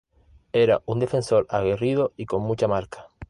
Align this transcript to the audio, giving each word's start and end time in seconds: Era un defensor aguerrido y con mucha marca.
Era 0.53 0.81
un 0.87 0.97
defensor 0.97 1.45
aguerrido 1.51 2.11
y 2.17 2.25
con 2.25 2.41
mucha 2.41 2.67
marca. 2.67 3.11